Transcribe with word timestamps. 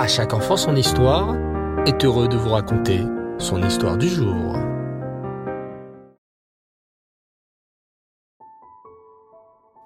À 0.00 0.08
chaque 0.08 0.32
enfant 0.32 0.56
son 0.56 0.76
histoire 0.76 1.36
est 1.84 2.06
heureux 2.06 2.26
de 2.26 2.38
vous 2.38 2.48
raconter 2.48 3.02
son 3.36 3.62
histoire 3.62 3.98
du 3.98 4.08
jour. 4.08 4.56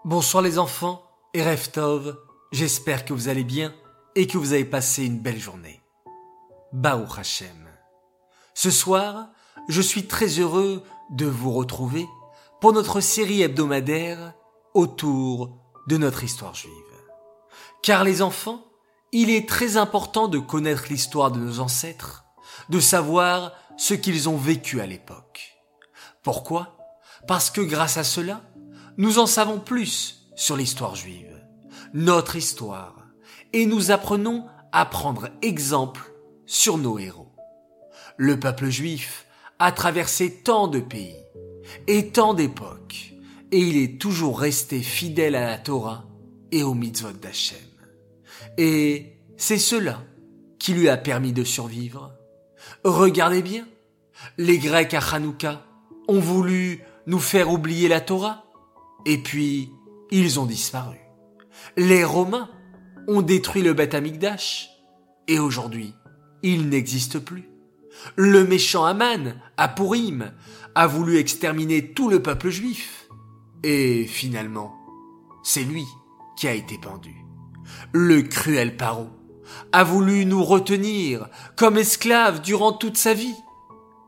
Bonsoir 0.04 0.44
les 0.44 0.60
enfants 0.60 1.02
et 1.34 1.42
Reftov, 1.42 2.16
j'espère 2.52 3.04
que 3.04 3.12
vous 3.12 3.28
allez 3.28 3.42
bien 3.42 3.74
et 4.14 4.28
que 4.28 4.38
vous 4.38 4.52
avez 4.52 4.64
passé 4.64 5.04
une 5.04 5.18
belle 5.18 5.40
journée. 5.40 5.82
Baou 6.72 7.06
Hashem. 7.18 7.68
Ce 8.54 8.70
soir, 8.70 9.30
je 9.68 9.80
suis 9.80 10.06
très 10.06 10.38
heureux 10.38 10.84
de 11.10 11.26
vous 11.26 11.50
retrouver 11.50 12.06
pour 12.60 12.72
notre 12.72 13.00
série 13.00 13.42
hebdomadaire 13.42 14.34
autour 14.74 15.58
de 15.88 15.96
notre 15.96 16.22
histoire 16.22 16.54
juive. 16.54 16.70
Car 17.82 18.04
les 18.04 18.22
enfants, 18.22 18.64
il 19.14 19.30
est 19.30 19.48
très 19.48 19.76
important 19.76 20.26
de 20.26 20.40
connaître 20.40 20.86
l'histoire 20.90 21.30
de 21.30 21.38
nos 21.38 21.60
ancêtres, 21.60 22.24
de 22.68 22.80
savoir 22.80 23.52
ce 23.76 23.94
qu'ils 23.94 24.28
ont 24.28 24.36
vécu 24.36 24.80
à 24.80 24.86
l'époque. 24.86 25.56
Pourquoi? 26.24 26.76
Parce 27.28 27.48
que 27.48 27.60
grâce 27.60 27.96
à 27.96 28.02
cela, 28.02 28.42
nous 28.98 29.20
en 29.20 29.26
savons 29.26 29.60
plus 29.60 30.26
sur 30.34 30.56
l'histoire 30.56 30.96
juive, 30.96 31.32
notre 31.92 32.34
histoire, 32.34 33.06
et 33.52 33.66
nous 33.66 33.92
apprenons 33.92 34.46
à 34.72 34.84
prendre 34.84 35.28
exemple 35.42 36.12
sur 36.44 36.76
nos 36.76 36.98
héros. 36.98 37.36
Le 38.16 38.40
peuple 38.40 38.68
juif 38.68 39.26
a 39.60 39.70
traversé 39.70 40.42
tant 40.42 40.66
de 40.66 40.80
pays 40.80 41.22
et 41.86 42.10
tant 42.10 42.34
d'époques, 42.34 43.14
et 43.52 43.60
il 43.60 43.76
est 43.76 44.00
toujours 44.00 44.40
resté 44.40 44.80
fidèle 44.80 45.36
à 45.36 45.46
la 45.46 45.58
Torah 45.58 46.04
et 46.50 46.64
au 46.64 46.74
mitzvot 46.74 47.12
d'Hachem. 47.12 47.73
Et 48.58 49.18
c'est 49.36 49.58
cela 49.58 50.02
qui 50.58 50.74
lui 50.74 50.88
a 50.88 50.96
permis 50.96 51.32
de 51.32 51.44
survivre. 51.44 52.12
Regardez 52.84 53.42
bien, 53.42 53.66
les 54.38 54.58
Grecs 54.58 54.94
à 54.94 55.00
Hanouka 55.00 55.66
ont 56.08 56.20
voulu 56.20 56.80
nous 57.06 57.18
faire 57.18 57.50
oublier 57.50 57.88
la 57.88 58.00
Torah, 58.00 58.44
et 59.04 59.18
puis 59.18 59.70
ils 60.10 60.40
ont 60.40 60.46
disparu. 60.46 60.96
Les 61.76 62.04
Romains 62.04 62.48
ont 63.08 63.22
détruit 63.22 63.62
le 63.62 63.74
Beth 63.74 63.94
Amikdash, 63.94 64.70
et 65.28 65.38
aujourd'hui, 65.38 65.94
il 66.42 66.68
n'existe 66.68 67.18
plus. 67.18 67.48
Le 68.16 68.46
méchant 68.46 68.84
Aman, 68.84 69.34
à 69.56 69.68
Purim, 69.68 70.32
a 70.74 70.86
voulu 70.86 71.16
exterminer 71.16 71.92
tout 71.92 72.08
le 72.10 72.22
peuple 72.22 72.50
juif. 72.50 73.08
Et 73.62 74.04
finalement, 74.06 74.74
c'est 75.42 75.62
lui 75.62 75.84
qui 76.36 76.48
a 76.48 76.52
été 76.52 76.76
pendu. 76.78 77.23
Le 77.92 78.22
cruel 78.22 78.76
Paro 78.76 79.08
a 79.72 79.84
voulu 79.84 80.24
nous 80.24 80.44
retenir 80.44 81.28
comme 81.56 81.78
esclaves 81.78 82.40
durant 82.40 82.72
toute 82.72 82.96
sa 82.96 83.14
vie. 83.14 83.34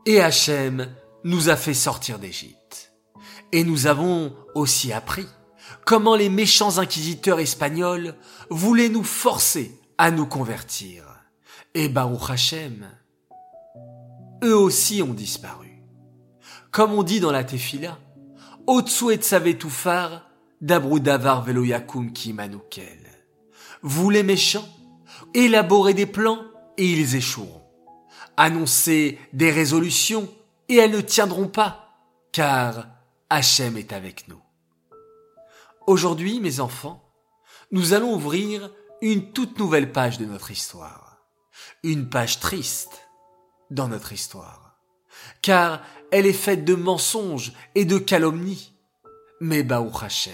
Et 0.05 0.21
Hachem 0.21 0.87
nous 1.23 1.49
a 1.49 1.55
fait 1.55 1.73
sortir 1.73 2.19
d'Égypte. 2.19 2.93
Et 3.51 3.63
nous 3.63 3.87
avons 3.87 4.33
aussi 4.55 4.93
appris 4.93 5.27
comment 5.85 6.15
les 6.15 6.29
méchants 6.29 6.79
inquisiteurs 6.79 7.39
espagnols 7.39 8.15
voulaient 8.49 8.89
nous 8.89 9.03
forcer 9.03 9.79
à 9.97 10.11
nous 10.11 10.25
convertir. 10.25 11.03
Et 11.73 11.89
Baruch 11.89 12.29
Hachem, 12.29 12.87
eux 14.43 14.57
aussi 14.57 15.01
ont 15.01 15.13
disparu. 15.13 15.83
Comme 16.71 16.93
on 16.93 17.03
dit 17.03 17.19
dans 17.19 17.31
la 17.31 17.43
Tefila, 17.43 17.97
Otsu 18.67 19.11
et 19.11 19.19
Dabrudavar 20.61 21.43
Veloyakum 21.43 22.11
ki 22.13 22.33
manoukel. 22.33 23.06
Vous 23.89 24.09
les 24.09 24.21
méchants, 24.21 24.67
élaborez 25.33 25.93
des 25.93 26.05
plans 26.05 26.43
et 26.75 26.85
ils 26.91 27.15
échoueront. 27.15 27.63
Annoncez 28.35 29.17
des 29.31 29.49
résolutions 29.49 30.27
et 30.67 30.75
elles 30.75 30.91
ne 30.91 30.99
tiendront 30.99 31.47
pas, 31.47 31.97
car 32.33 32.85
Hachem 33.29 33.77
est 33.77 33.93
avec 33.93 34.27
nous. 34.27 34.41
Aujourd'hui, 35.87 36.41
mes 36.41 36.59
enfants, 36.59 37.01
nous 37.71 37.93
allons 37.93 38.13
ouvrir 38.13 38.69
une 39.01 39.31
toute 39.31 39.57
nouvelle 39.57 39.93
page 39.93 40.17
de 40.17 40.25
notre 40.25 40.51
histoire. 40.51 41.19
Une 41.81 42.09
page 42.09 42.41
triste 42.41 43.07
dans 43.71 43.87
notre 43.87 44.11
histoire. 44.11 44.81
Car 45.41 45.81
elle 46.11 46.25
est 46.25 46.33
faite 46.33 46.65
de 46.65 46.75
mensonges 46.75 47.53
et 47.73 47.85
de 47.85 47.99
calomnies. 47.99 48.73
Mais 49.39 49.63
Baou 49.63 49.89
Hachem. 50.01 50.33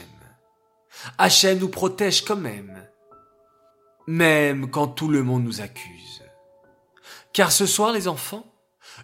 Hachem 1.19 1.59
nous 1.59 1.69
protège 1.69 2.25
quand 2.25 2.35
même. 2.35 2.83
Même 4.07 4.69
quand 4.69 4.87
tout 4.87 5.07
le 5.07 5.23
monde 5.23 5.43
nous 5.43 5.61
accuse. 5.61 6.23
Car 7.31 7.51
ce 7.51 7.65
soir, 7.65 7.91
les 7.91 8.07
enfants, 8.07 8.45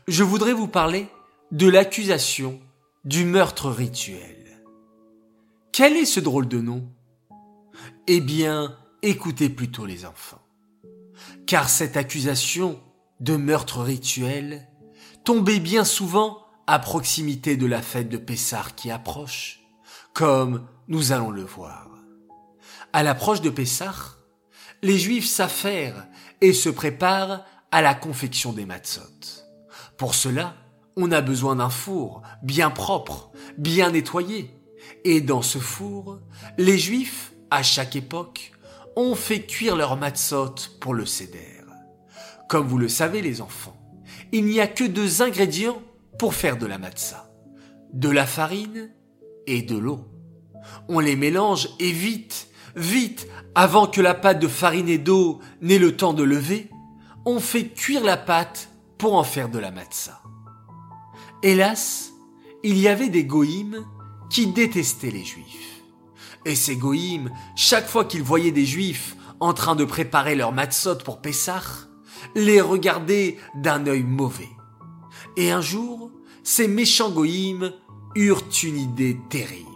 je 0.07 0.23
voudrais 0.23 0.53
vous 0.53 0.67
parler 0.67 1.07
de 1.51 1.67
l'accusation 1.67 2.59
du 3.05 3.25
meurtre 3.25 3.69
rituel. 3.69 4.61
Quel 5.71 5.95
est 5.95 6.05
ce 6.05 6.19
drôle 6.19 6.47
de 6.47 6.59
nom? 6.59 6.87
Eh 8.07 8.19
bien, 8.19 8.77
écoutez 9.01 9.49
plutôt 9.49 9.85
les 9.85 10.05
enfants. 10.05 10.41
Car 11.47 11.69
cette 11.69 11.97
accusation 11.97 12.79
de 13.19 13.35
meurtre 13.35 13.79
rituel 13.79 14.67
tombait 15.23 15.59
bien 15.59 15.83
souvent 15.83 16.45
à 16.67 16.77
proximité 16.79 17.57
de 17.57 17.65
la 17.65 17.81
fête 17.81 18.09
de 18.09 18.17
Pessar 18.17 18.75
qui 18.75 18.91
approche, 18.91 19.61
comme 20.13 20.67
nous 20.87 21.11
allons 21.11 21.31
le 21.31 21.43
voir. 21.43 21.87
À 22.93 23.01
l'approche 23.01 23.41
de 23.41 23.49
Pessar, 23.49 24.18
les 24.81 24.97
Juifs 24.97 25.27
s'affairent 25.27 26.07
et 26.41 26.53
se 26.53 26.69
préparent 26.69 27.45
à 27.71 27.81
la 27.81 27.93
confection 27.93 28.53
des 28.53 28.65
matzot. 28.65 29.45
Pour 29.97 30.15
cela, 30.15 30.55
on 30.95 31.11
a 31.11 31.21
besoin 31.21 31.57
d'un 31.57 31.69
four 31.69 32.21
bien 32.43 32.69
propre, 32.69 33.31
bien 33.57 33.91
nettoyé, 33.91 34.51
et 35.03 35.21
dans 35.21 35.41
ce 35.41 35.59
four, 35.59 36.19
les 36.57 36.77
Juifs, 36.77 37.33
à 37.51 37.63
chaque 37.63 37.95
époque, 37.95 38.51
ont 38.95 39.15
fait 39.15 39.45
cuire 39.45 39.75
leur 39.75 39.97
matzot 39.97 40.55
pour 40.79 40.93
le 40.93 41.05
céder. 41.05 41.59
Comme 42.49 42.67
vous 42.67 42.79
le 42.79 42.89
savez 42.89 43.21
les 43.21 43.41
enfants, 43.41 43.77
il 44.31 44.45
n'y 44.45 44.59
a 44.59 44.67
que 44.67 44.83
deux 44.83 45.21
ingrédients 45.21 45.81
pour 46.17 46.33
faire 46.33 46.57
de 46.57 46.65
la 46.65 46.77
matzah. 46.77 47.31
De 47.93 48.09
la 48.09 48.25
farine 48.25 48.91
et 49.47 49.61
de 49.61 49.77
l'eau. 49.77 50.07
On 50.87 50.99
les 50.99 51.15
mélange 51.15 51.69
et 51.79 51.91
vite, 51.91 52.48
vite, 52.75 53.27
avant 53.55 53.87
que 53.87 54.01
la 54.01 54.13
pâte 54.13 54.39
de 54.39 54.47
farine 54.47 54.89
et 54.89 54.97
d'eau 54.97 55.39
n'ait 55.61 55.79
le 55.79 55.95
temps 55.95 56.13
de 56.13 56.23
lever, 56.23 56.69
on 57.25 57.39
fait 57.39 57.67
cuire 57.67 58.03
la 58.03 58.17
pâte 58.17 58.69
pour 58.97 59.15
en 59.15 59.23
faire 59.23 59.49
de 59.49 59.59
la 59.59 59.71
matzah. 59.71 60.21
Hélas, 61.43 62.11
il 62.63 62.77
y 62.77 62.87
avait 62.87 63.09
des 63.09 63.23
goïmes 63.23 63.85
qui 64.29 64.47
détestaient 64.47 65.11
les 65.11 65.23
juifs. 65.23 65.81
Et 66.45 66.55
ces 66.55 66.75
goïmes, 66.75 67.31
chaque 67.55 67.87
fois 67.87 68.05
qu'ils 68.05 68.23
voyaient 68.23 68.51
des 68.51 68.65
juifs 68.65 69.15
en 69.39 69.53
train 69.53 69.75
de 69.75 69.85
préparer 69.85 70.35
leur 70.35 70.51
matzot 70.51 70.97
pour 70.97 71.21
Pessah, 71.21 71.61
les 72.35 72.61
regardaient 72.61 73.37
d'un 73.55 73.85
œil 73.87 74.03
mauvais. 74.03 74.49
Et 75.37 75.51
un 75.51 75.61
jour, 75.61 76.11
ces 76.43 76.67
méchants 76.67 77.11
goïmes 77.11 77.71
eurent 78.15 78.43
une 78.63 78.77
idée 78.77 79.17
terrible. 79.29 79.68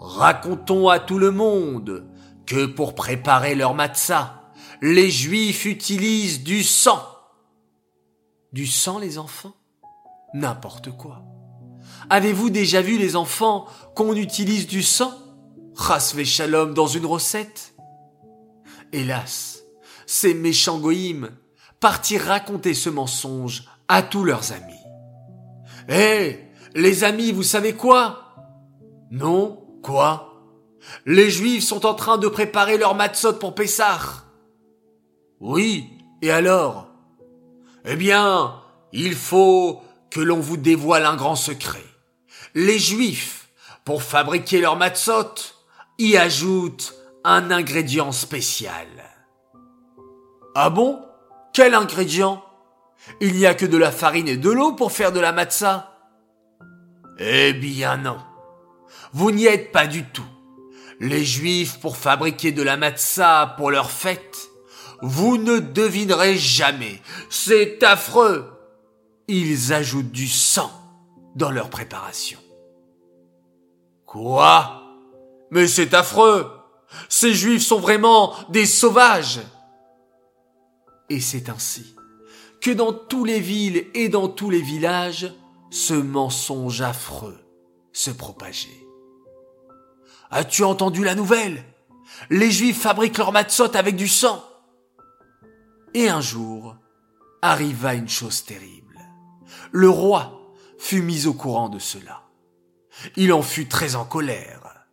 Racontons 0.00 0.88
à 0.88 0.98
tout 0.98 1.18
le 1.18 1.30
monde 1.30 2.10
que 2.46 2.64
pour 2.64 2.94
préparer 2.94 3.54
leur 3.54 3.74
matzah, 3.74 4.50
les 4.80 5.10
juifs 5.10 5.66
utilisent 5.66 6.42
du 6.42 6.64
sang. 6.64 7.02
Du 8.52 8.66
sang, 8.66 8.98
les 8.98 9.18
enfants? 9.18 9.54
N'importe 10.32 10.90
quoi. 10.90 11.22
Avez-vous 12.08 12.48
déjà 12.48 12.80
vu 12.80 12.96
les 12.96 13.14
enfants 13.14 13.66
qu'on 13.94 14.16
utilise 14.16 14.66
du 14.66 14.82
sang? 14.82 15.12
Rasvé 15.74 16.24
shalom 16.24 16.72
dans 16.72 16.86
une 16.86 17.06
recette? 17.06 17.74
Hélas, 18.92 19.60
ces 20.06 20.32
méchants 20.32 20.78
goïmes 20.78 21.30
partirent 21.78 22.24
raconter 22.24 22.72
ce 22.72 22.88
mensonge 22.88 23.64
à 23.86 24.02
tous 24.02 24.24
leurs 24.24 24.52
amis. 24.52 24.74
Hé, 25.88 26.48
les 26.74 27.04
amis, 27.04 27.32
vous 27.32 27.42
savez 27.42 27.74
quoi? 27.74 28.34
Non, 29.10 29.59
quoi? 29.82 30.26
Les 31.04 31.30
Juifs 31.30 31.64
sont 31.64 31.84
en 31.86 31.94
train 31.94 32.18
de 32.18 32.28
préparer 32.28 32.78
leur 32.78 32.94
matzot 32.94 33.34
pour 33.34 33.54
Pessah. 33.54 34.24
Oui, 35.40 35.90
et 36.22 36.30
alors? 36.30 36.88
Eh 37.84 37.96
bien, 37.96 38.62
il 38.92 39.14
faut 39.14 39.82
que 40.10 40.20
l'on 40.20 40.40
vous 40.40 40.56
dévoile 40.56 41.06
un 41.06 41.16
grand 41.16 41.36
secret. 41.36 41.84
Les 42.54 42.78
Juifs, 42.78 43.48
pour 43.84 44.02
fabriquer 44.02 44.60
leur 44.60 44.76
matzot, 44.76 45.34
y 45.98 46.16
ajoutent 46.16 46.94
un 47.24 47.50
ingrédient 47.50 48.12
spécial. 48.12 48.88
Ah 50.54 50.70
bon? 50.70 51.00
Quel 51.52 51.74
ingrédient? 51.74 52.42
Il 53.20 53.34
n'y 53.34 53.46
a 53.46 53.54
que 53.54 53.66
de 53.66 53.76
la 53.76 53.92
farine 53.92 54.28
et 54.28 54.36
de 54.36 54.50
l'eau 54.50 54.72
pour 54.72 54.92
faire 54.92 55.12
de 55.12 55.20
la 55.20 55.32
matzah? 55.32 55.92
Eh 57.18 57.52
bien 57.52 57.98
non. 57.98 58.18
Vous 59.12 59.30
n'y 59.30 59.46
êtes 59.46 59.72
pas 59.72 59.86
du 59.86 60.04
tout. 60.04 60.24
Les 61.00 61.24
Juifs, 61.24 61.80
pour 61.80 61.96
fabriquer 61.96 62.52
de 62.52 62.62
la 62.62 62.76
matzah 62.76 63.54
pour 63.56 63.70
leur 63.70 63.90
fête, 63.90 64.50
Vous 65.02 65.38
ne 65.38 65.60
devinerez 65.60 66.36
jamais. 66.36 67.00
C'est 67.30 67.82
affreux. 67.82 68.52
Ils 69.28 69.72
ajoutent 69.72 70.12
du 70.12 70.28
sang 70.28 70.70
dans 71.34 71.50
leur 71.50 71.70
préparation. 71.70 72.38
Quoi? 74.04 74.82
Mais 75.50 75.66
c'est 75.68 75.94
affreux. 75.94 76.50
Ces 77.08 77.32
juifs 77.32 77.64
sont 77.64 77.80
vraiment 77.80 78.34
des 78.50 78.66
sauvages. 78.66 79.40
Et 81.08 81.20
c'est 81.20 81.48
ainsi 81.48 81.94
que 82.60 82.70
dans 82.70 82.92
toutes 82.92 83.26
les 83.26 83.40
villes 83.40 83.86
et 83.94 84.08
dans 84.08 84.28
tous 84.28 84.50
les 84.50 84.60
villages, 84.60 85.32
ce 85.70 85.94
mensonge 85.94 86.82
affreux 86.82 87.38
se 87.92 88.10
propageait. 88.10 88.68
As-tu 90.30 90.62
entendu 90.64 91.04
la 91.04 91.14
nouvelle? 91.14 91.64
Les 92.28 92.50
Juifs 92.50 92.80
fabriquent 92.80 93.18
leur 93.18 93.32
matzot 93.32 93.76
avec 93.76 93.96
du 93.96 94.08
sang. 94.08 94.44
Et 95.94 96.08
un 96.08 96.20
jour, 96.20 96.76
arriva 97.42 97.94
une 97.94 98.08
chose 98.08 98.44
terrible. 98.44 98.98
Le 99.72 99.88
roi 99.88 100.40
fut 100.78 101.02
mis 101.02 101.26
au 101.26 101.34
courant 101.34 101.68
de 101.68 101.78
cela. 101.78 102.22
Il 103.16 103.32
en 103.32 103.42
fut 103.42 103.68
très 103.68 103.96
en 103.96 104.04
colère. 104.04 104.86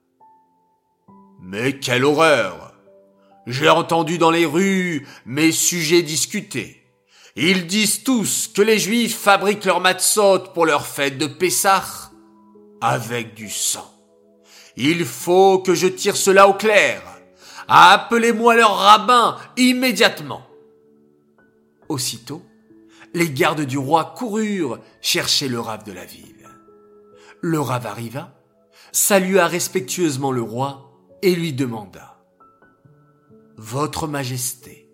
Mais 1.40 1.80
quelle 1.80 2.04
horreur 2.06 2.74
J'ai 3.46 3.70
entendu 3.70 4.18
dans 4.18 4.32
les 4.32 4.46
rues 4.46 5.08
mes 5.26 5.52
sujets 5.52 6.02
discuter. 6.02 6.84
Ils 7.36 7.68
disent 7.68 8.04
tous 8.04 8.48
que 8.48 8.64
les 8.64 8.80
Juifs 8.80 9.18
fabriquent 9.18 9.66
leur 9.66 9.82
matzot 9.82 10.40
pour 10.54 10.66
leur 10.66 10.88
fête 10.88 11.20
de 11.20 11.28
Pessah 11.28 12.12
avec 12.82 13.36
du 13.36 13.50
sang. 13.50 13.97
Il 14.78 15.06
faut 15.06 15.60
que 15.60 15.74
je 15.74 15.88
tire 15.88 16.16
cela 16.16 16.48
au 16.48 16.54
clair. 16.54 17.02
Appelez-moi 17.68 18.56
leur 18.56 18.78
rabbin 18.78 19.38
immédiatement. 19.58 20.44
Aussitôt, 21.90 22.44
les 23.14 23.32
gardes 23.32 23.62
du 23.62 23.80
roi 23.80 24.14
coururent 24.16 24.80
chercher 25.02 25.48
le 25.48 25.60
rave 25.60 25.84
de 25.84 25.92
la 25.92 26.06
ville. 26.06 26.48
Le 27.42 27.60
rave 27.60 27.88
arriva, 27.88 28.36
salua 28.92 29.48
respectueusement 29.48 30.32
le 30.32 30.42
roi 30.44 30.92
et 31.24 31.36
lui 31.36 31.54
demanda 31.54 32.18
Votre 33.58 34.08
Majesté, 34.08 34.90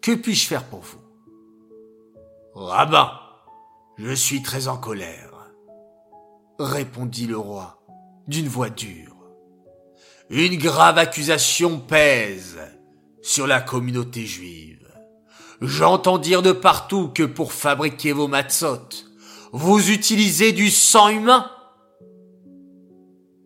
que 0.00 0.12
puis-je 0.12 0.46
faire 0.46 0.64
pour 0.64 0.80
vous? 0.80 1.00
Rabbin, 2.54 3.12
je 3.98 4.12
suis 4.12 4.42
très 4.42 4.68
en 4.68 4.76
colère, 4.76 5.52
répondit 6.58 7.26
le 7.26 7.38
roi 7.38 7.82
d'une 8.26 8.48
voix 8.48 8.70
dure. 8.70 9.11
Une 10.32 10.56
grave 10.56 10.96
accusation 10.96 11.78
pèse 11.78 12.58
sur 13.20 13.46
la 13.46 13.60
communauté 13.60 14.24
juive. 14.24 14.88
J'entends 15.60 16.16
dire 16.16 16.40
de 16.40 16.52
partout 16.52 17.08
que 17.08 17.22
pour 17.22 17.52
fabriquer 17.52 18.12
vos 18.12 18.28
matzot, 18.28 18.88
vous 19.52 19.90
utilisez 19.90 20.52
du 20.52 20.70
sang 20.70 21.10
humain. 21.10 21.50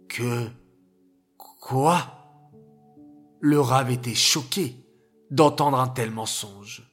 Que 0.09 0.47
quoi? 1.59 2.07
Le 3.41 3.61
rave 3.61 3.91
était 3.91 4.15
choqué 4.15 4.77
d'entendre 5.33 5.81
un 5.81 5.89
tel 5.89 6.13
mensonge. 6.13 6.85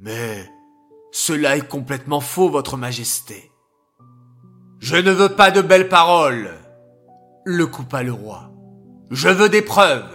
Mais 0.00 0.50
cela 1.12 1.56
est 1.56 1.68
complètement 1.68 2.20
faux, 2.20 2.50
votre 2.50 2.76
majesté. 2.76 3.52
Je 4.80 4.96
ne 4.96 5.12
veux 5.12 5.36
pas 5.36 5.52
de 5.52 5.62
belles 5.62 5.88
paroles, 5.88 6.50
le 7.44 7.66
coupa 7.66 8.02
le 8.02 8.12
roi. 8.12 8.50
Je 9.10 9.28
veux 9.28 9.48
des 9.48 9.62
preuves. 9.62 10.10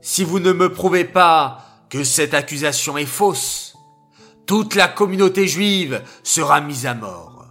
Si 0.00 0.24
vous 0.24 0.40
ne 0.40 0.52
me 0.52 0.72
prouvez 0.72 1.04
pas 1.04 1.64
que 1.88 2.04
cette 2.04 2.34
accusation 2.34 2.96
est 2.96 3.06
fausse, 3.06 3.76
toute 4.46 4.74
la 4.74 4.88
communauté 4.88 5.48
juive 5.48 6.02
sera 6.22 6.60
mise 6.60 6.86
à 6.86 6.94
mort. 6.94 7.46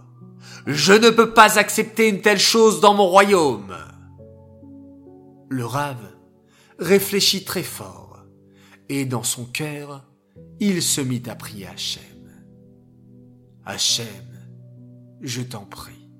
Je 0.66 0.92
ne 0.92 1.10
peux 1.10 1.32
pas 1.32 1.58
accepter 1.58 2.08
une 2.08 2.22
telle 2.22 2.38
chose 2.38 2.80
dans 2.80 2.94
mon 2.94 3.06
royaume. 3.06 3.76
Le 5.48 5.64
rave 5.64 6.16
réfléchit 6.78 7.44
très 7.44 7.62
fort, 7.62 8.24
et 8.88 9.04
dans 9.04 9.22
son 9.22 9.44
cœur, 9.44 10.04
il 10.58 10.82
se 10.82 11.00
mit 11.00 11.22
à 11.26 11.36
prier 11.36 11.66
Hachem. 11.66 12.02
Hachem, 13.64 14.06
je 15.20 15.42
t'en 15.42 15.64
prie, 15.64 16.10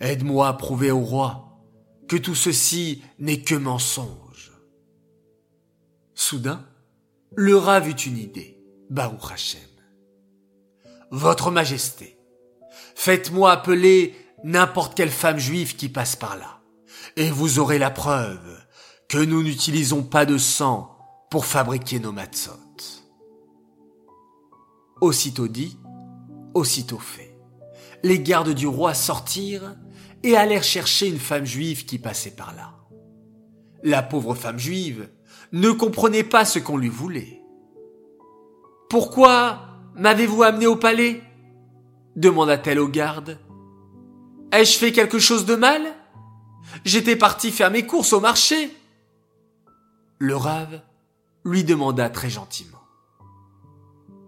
aide-moi 0.00 0.48
à 0.48 0.52
prouver 0.52 0.90
au 0.90 1.00
roi 1.00 1.49
que 2.10 2.16
tout 2.16 2.34
ceci 2.34 3.04
n'est 3.20 3.42
que 3.42 3.54
mensonge. 3.54 4.50
Soudain, 6.12 6.66
le 7.36 7.56
Rav 7.56 7.88
eut 7.88 7.92
une 7.92 8.18
idée, 8.18 8.58
Baruch 8.90 9.30
Hachem. 9.30 9.60
Votre 11.12 11.52
Majesté, 11.52 12.18
faites-moi 12.96 13.52
appeler 13.52 14.16
n'importe 14.42 14.96
quelle 14.96 15.12
femme 15.12 15.38
juive 15.38 15.76
qui 15.76 15.88
passe 15.88 16.16
par 16.16 16.36
là, 16.36 16.60
et 17.14 17.30
vous 17.30 17.60
aurez 17.60 17.78
la 17.78 17.92
preuve 17.92 18.60
que 19.08 19.18
nous 19.18 19.44
n'utilisons 19.44 20.02
pas 20.02 20.26
de 20.26 20.36
sang 20.36 20.98
pour 21.30 21.46
fabriquer 21.46 22.00
nos 22.00 22.10
matzot. 22.10 22.58
Aussitôt 25.00 25.46
dit, 25.46 25.78
aussitôt 26.54 26.98
fait. 26.98 27.29
Les 28.02 28.20
gardes 28.20 28.54
du 28.54 28.66
roi 28.66 28.94
sortirent 28.94 29.76
et 30.22 30.36
allèrent 30.36 30.64
chercher 30.64 31.08
une 31.08 31.18
femme 31.18 31.44
juive 31.44 31.84
qui 31.84 31.98
passait 31.98 32.34
par 32.34 32.54
là. 32.54 32.74
La 33.82 34.02
pauvre 34.02 34.34
femme 34.34 34.58
juive 34.58 35.08
ne 35.52 35.70
comprenait 35.70 36.24
pas 36.24 36.44
ce 36.44 36.58
qu'on 36.58 36.76
lui 36.76 36.88
voulait. 36.88 37.40
Pourquoi 38.88 39.60
m'avez-vous 39.94 40.42
amené 40.42 40.66
au 40.66 40.76
palais? 40.76 41.22
demanda-t-elle 42.16 42.78
aux 42.78 42.88
gardes. 42.88 43.38
Ai-je 44.52 44.78
fait 44.78 44.92
quelque 44.92 45.18
chose 45.18 45.46
de 45.46 45.54
mal? 45.54 45.82
J'étais 46.84 47.16
parti 47.16 47.50
faire 47.50 47.70
mes 47.70 47.86
courses 47.86 48.12
au 48.12 48.20
marché. 48.20 48.76
Le 50.18 50.36
rave 50.36 50.82
lui 51.44 51.64
demanda 51.64 52.10
très 52.10 52.28
gentiment. 52.28 52.82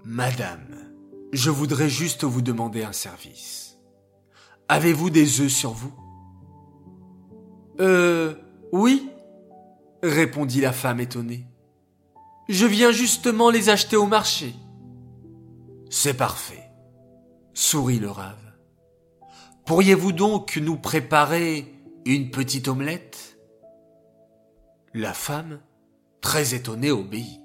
Madame, 0.05 0.92
je 1.33 1.51
voudrais 1.51 1.89
juste 1.89 2.25
vous 2.25 2.43
demander 2.43 2.85
un 2.85 2.93
service. 2.93 3.79
Avez-vous 4.69 5.11
des 5.11 5.41
œufs 5.41 5.53
sur 5.53 5.73
vous? 5.73 5.93
Euh, 7.81 8.35
oui, 8.73 9.11
répondit 10.03 10.61
la 10.61 10.73
femme 10.73 11.01
étonnée. 11.01 11.47
Je 12.49 12.67
viens 12.67 12.93
justement 12.93 13.51
les 13.51 13.71
acheter 13.71 13.97
au 13.97 14.07
marché. 14.07 14.55
C'est 15.91 16.15
parfait, 16.15 16.71
sourit 17.55 17.99
le 17.99 18.11
rave. 18.11 18.39
Pourriez-vous 19.65 20.13
donc 20.13 20.57
nous 20.57 20.77
préparer 20.77 21.73
une 22.05 22.31
petite 22.31 22.69
omelette? 22.69 23.39
La 24.93 25.15
femme, 25.15 25.61
très 26.21 26.55
étonnée, 26.55 26.91
obéit. 26.91 27.41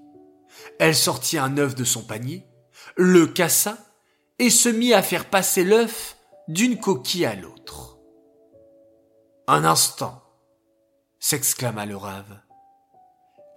Elle 0.79 0.96
sortit 0.96 1.38
un 1.38 1.58
œuf 1.58 1.75
de 1.75 1.84
son 1.84 2.03
panier, 2.03 2.47
le 2.98 3.27
cassa 3.27 3.77
et 4.39 4.50
se 4.50 4.70
mit 4.70 4.94
à 4.94 5.01
faire 5.01 5.30
passer 5.30 5.63
l'œuf 5.63 6.18
d'une 6.48 6.80
coquille 6.80 7.25
à 7.25 7.36
l'autre. 7.36 7.98
Un 9.48 9.63
instant, 9.63 10.24
s'exclama 11.20 11.86
le 11.86 11.96
rave. 11.96 12.39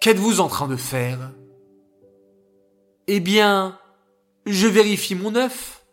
Qu'êtes-vous 0.00 0.40
en 0.40 0.48
train 0.48 0.68
de 0.68 0.76
faire? 0.76 1.32
Eh 3.06 3.20
bien, 3.20 3.78
je 4.46 4.66
vérifie 4.66 5.14
mon 5.14 5.34
œuf, 5.34 5.84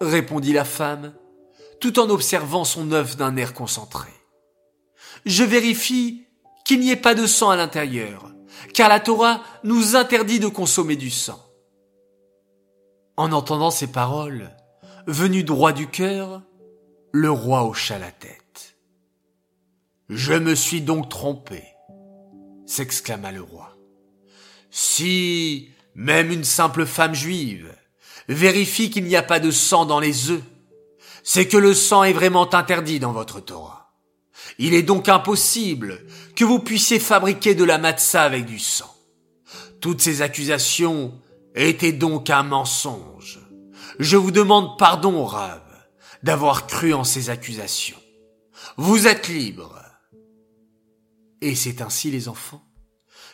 répondit 0.00 0.52
la 0.52 0.64
femme, 0.64 1.14
tout 1.80 1.98
en 1.98 2.10
observant 2.10 2.64
son 2.64 2.92
œuf 2.92 3.16
d'un 3.16 3.36
air 3.36 3.54
concentré. 3.54 4.10
Je 5.26 5.44
vérifie 5.44 6.26
qu'il 6.64 6.80
n'y 6.80 6.90
ait 6.90 6.96
pas 6.96 7.14
de 7.14 7.26
sang 7.26 7.50
à 7.50 7.56
l'intérieur, 7.56 8.30
car 8.74 8.88
la 8.88 9.00
Torah 9.00 9.42
nous 9.64 9.96
interdit 9.96 10.40
de 10.40 10.48
consommer 10.48 10.96
du 10.96 11.10
sang. 11.10 11.49
En 13.20 13.32
entendant 13.32 13.70
ces 13.70 13.88
paroles, 13.88 14.50
venues 15.06 15.44
droit 15.44 15.72
du 15.72 15.88
cœur, 15.88 16.40
le 17.12 17.30
roi 17.30 17.64
hocha 17.66 17.98
la 17.98 18.10
tête. 18.10 18.78
Je 20.08 20.32
me 20.32 20.54
suis 20.54 20.80
donc 20.80 21.10
trompé, 21.10 21.62
s'exclama 22.64 23.30
le 23.30 23.42
roi. 23.42 23.76
Si 24.70 25.68
même 25.94 26.30
une 26.30 26.44
simple 26.44 26.86
femme 26.86 27.12
juive 27.12 27.70
vérifie 28.26 28.88
qu'il 28.88 29.04
n'y 29.04 29.16
a 29.16 29.22
pas 29.22 29.38
de 29.38 29.50
sang 29.50 29.84
dans 29.84 30.00
les 30.00 30.30
œufs, 30.30 30.42
c'est 31.22 31.46
que 31.46 31.58
le 31.58 31.74
sang 31.74 32.04
est 32.04 32.14
vraiment 32.14 32.54
interdit 32.54 33.00
dans 33.00 33.12
votre 33.12 33.40
Torah. 33.40 33.92
Il 34.56 34.72
est 34.72 34.82
donc 34.82 35.10
impossible 35.10 36.06
que 36.36 36.46
vous 36.46 36.60
puissiez 36.60 36.98
fabriquer 36.98 37.54
de 37.54 37.64
la 37.64 37.76
matzah 37.76 38.22
avec 38.22 38.46
du 38.46 38.58
sang. 38.58 38.96
Toutes 39.82 40.00
ces 40.00 40.22
accusations 40.22 41.12
étaient 41.68 41.92
donc 41.92 42.30
un 42.30 42.42
mensonge. 42.42 43.40
Je 43.98 44.16
vous 44.16 44.30
demande 44.30 44.78
pardon, 44.78 45.24
Rav, 45.24 45.62
d'avoir 46.22 46.66
cru 46.66 46.94
en 46.94 47.04
ces 47.04 47.30
accusations. 47.30 47.98
Vous 48.76 49.06
êtes 49.06 49.28
libre. 49.28 49.76
Et 51.40 51.54
c'est 51.54 51.82
ainsi, 51.82 52.10
les 52.10 52.28
enfants, 52.28 52.62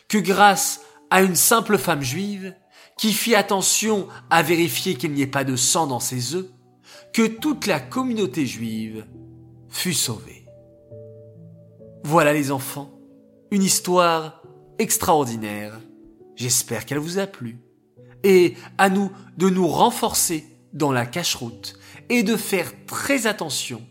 que 0.07 0.17
grâce 0.17 0.81
à 1.09 1.21
une 1.21 1.35
simple 1.35 1.77
femme 1.77 2.01
juive 2.01 2.55
qui 2.97 3.13
fit 3.13 3.35
attention 3.35 4.07
à 4.29 4.41
vérifier 4.41 4.95
qu'il 4.95 5.11
n'y 5.11 5.21
ait 5.21 5.27
pas 5.27 5.43
de 5.43 5.55
sang 5.55 5.87
dans 5.87 5.99
ses 5.99 6.35
œufs, 6.35 6.47
que 7.13 7.27
toute 7.27 7.67
la 7.67 7.79
communauté 7.79 8.45
juive 8.45 9.05
fut 9.69 9.93
sauvée. 9.93 10.45
Voilà 12.03 12.33
les 12.33 12.51
enfants, 12.51 12.91
une 13.51 13.63
histoire 13.63 14.41
extraordinaire. 14.79 15.79
J'espère 16.35 16.85
qu'elle 16.85 16.99
vous 16.99 17.19
a 17.19 17.27
plu. 17.27 17.59
Et 18.23 18.55
à 18.77 18.89
nous 18.89 19.11
de 19.37 19.49
nous 19.49 19.67
renforcer 19.67 20.45
dans 20.73 20.91
la 20.91 21.05
cache-route 21.05 21.77
et 22.09 22.23
de 22.23 22.35
faire 22.35 22.71
très 22.85 23.27
attention 23.27 23.81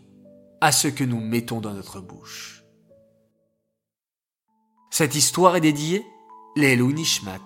à 0.61 0.71
ce 0.71 0.87
que 0.87 1.03
nous 1.03 1.19
mettons 1.19 1.61
dans 1.61 1.73
notre 1.73 1.99
bouche. 1.99 2.63
Cette 4.89 5.15
histoire 5.15 5.55
est 5.55 5.61
dédiée 5.61 6.05
Lelou 6.55 6.91
Nishmat, 6.91 7.39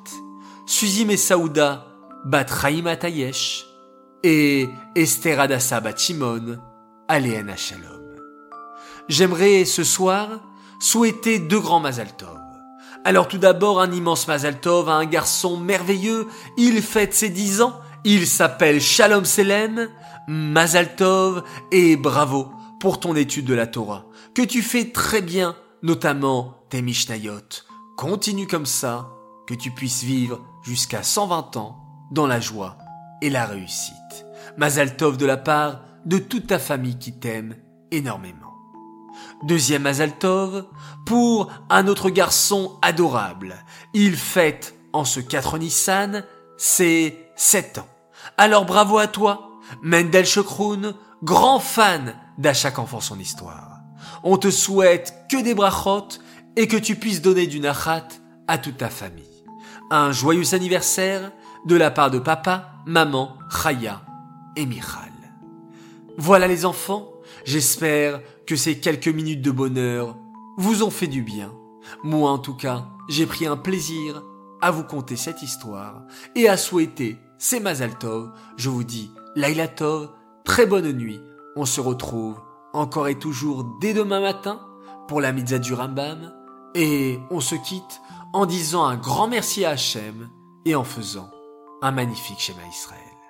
Suzy 0.65 1.05
Messaouda 1.05 1.87
Bat 2.25 2.45
Atayesh 2.85 3.65
et 4.23 4.69
Esther 4.95 5.39
Adassa 5.39 5.81
Bat 5.81 5.97
Shimon 5.97 6.59
Aléana 7.07 7.57
Shalom. 7.57 8.15
J'aimerais 9.09 9.65
ce 9.65 9.83
soir 9.83 10.29
souhaiter 10.79 11.39
deux 11.39 11.59
grands 11.59 11.79
Mazaltov. 11.79 12.40
Alors 13.03 13.27
tout 13.27 13.39
d'abord 13.39 13.81
un 13.81 13.91
immense 13.91 14.27
Mazaltov 14.27 14.87
à 14.87 14.93
un 14.93 15.05
garçon 15.05 15.57
merveilleux, 15.57 16.27
il 16.57 16.83
fête 16.83 17.15
ses 17.15 17.29
dix 17.29 17.61
ans, 17.61 17.79
il 18.03 18.27
s'appelle 18.27 18.79
Shalom 18.79 19.25
Selem, 19.25 19.89
Mazaltov 20.27 21.43
et 21.71 21.95
bravo 21.95 22.51
pour 22.79 22.99
ton 22.99 23.15
étude 23.15 23.45
de 23.45 23.55
la 23.55 23.65
Torah, 23.65 24.05
que 24.35 24.43
tu 24.43 24.61
fais 24.61 24.91
très 24.91 25.21
bien, 25.23 25.55
notamment 25.81 26.63
tes 26.69 26.83
Mishnayot. 26.83 27.65
Continue 27.97 28.45
comme 28.45 28.67
ça, 28.67 29.09
que 29.47 29.55
tu 29.55 29.71
puisses 29.71 30.03
vivre 30.03 30.39
jusqu'à 30.63 31.01
120 31.01 31.57
ans 31.57 31.77
dans 32.11 32.27
la 32.27 32.39
joie 32.39 32.77
et 33.23 33.31
la 33.31 33.45
réussite. 33.45 34.25
Mazaltov 34.57 35.17
de 35.17 35.25
la 35.25 35.37
part 35.37 35.81
de 36.05 36.19
toute 36.19 36.47
ta 36.47 36.59
famille 36.59 36.99
qui 36.99 37.17
t'aime 37.19 37.55
énormément. 37.89 38.53
Deuxième 39.43 39.83
Mazaltov 39.83 40.65
pour 41.05 41.51
un 41.69 41.87
autre 41.87 42.09
garçon 42.09 42.77
adorable. 42.81 43.55
Il 43.93 44.15
fête 44.15 44.75
en 44.93 45.05
ce 45.05 45.19
4 45.19 45.57
Nissan 45.57 46.23
ses 46.57 47.17
7 47.35 47.79
ans. 47.79 47.87
Alors 48.37 48.65
bravo 48.65 48.97
à 48.97 49.07
toi, 49.07 49.49
Mendel 49.81 50.25
Shokroun, 50.25 50.93
grand 51.23 51.59
fan 51.59 52.15
d'à 52.37 52.53
chaque 52.53 52.79
enfant 52.79 52.99
son 52.99 53.19
histoire. 53.19 53.79
On 54.23 54.37
te 54.37 54.51
souhaite 54.51 55.13
que 55.29 55.41
des 55.41 55.53
brachot 55.53 56.07
et 56.55 56.67
que 56.67 56.77
tu 56.77 56.95
puisses 56.95 57.21
donner 57.21 57.47
du 57.47 57.59
nachat 57.59 58.07
à 58.47 58.57
toute 58.57 58.77
ta 58.77 58.89
famille. 58.89 59.25
Un 59.89 60.11
joyeux 60.11 60.53
anniversaire 60.53 61.31
de 61.65 61.75
la 61.75 61.91
part 61.91 62.11
de 62.11 62.19
papa, 62.19 62.73
maman, 62.85 63.37
Chaya 63.49 64.01
et 64.55 64.65
Michal. 64.65 65.11
Voilà 66.17 66.47
les 66.47 66.65
enfants, 66.65 67.10
j'espère 67.45 68.21
que 68.45 68.55
ces 68.55 68.79
quelques 68.79 69.07
minutes 69.07 69.41
de 69.41 69.51
bonheur 69.51 70.17
vous 70.57 70.83
ont 70.83 70.89
fait 70.89 71.07
du 71.07 71.21
bien. 71.21 71.53
Moi 72.03 72.29
en 72.29 72.37
tout 72.37 72.55
cas, 72.55 72.89
j'ai 73.09 73.25
pris 73.25 73.45
un 73.45 73.57
plaisir 73.57 74.23
à 74.61 74.71
vous 74.71 74.83
conter 74.83 75.15
cette 75.15 75.41
histoire 75.41 76.03
et 76.35 76.47
à 76.47 76.57
souhaiter 76.57 77.17
c'est 77.37 77.59
Mazaltov. 77.59 78.31
Je 78.57 78.69
vous 78.69 78.83
dis 78.83 79.11
Laila 79.35 79.67
très 80.45 80.65
bonne 80.65 80.91
nuit. 80.91 81.19
On 81.55 81.65
se 81.65 81.81
retrouve 81.81 82.39
encore 82.73 83.07
et 83.07 83.17
toujours 83.17 83.65
dès 83.81 83.93
demain 83.93 84.21
matin 84.21 84.61
pour 85.07 85.21
la 85.21 85.31
mitzvah 85.31 85.59
du 85.59 85.73
Rambam 85.73 86.33
et 86.75 87.19
on 87.31 87.39
se 87.39 87.55
quitte 87.55 88.01
en 88.33 88.45
disant 88.45 88.85
un 88.85 88.95
grand 88.95 89.27
merci 89.27 89.65
à 89.65 89.71
Hachem 89.71 90.29
et 90.65 90.75
en 90.75 90.83
faisant 90.83 91.29
un 91.81 91.91
magnifique 91.91 92.39
schéma 92.39 92.61
Israël. 92.69 93.20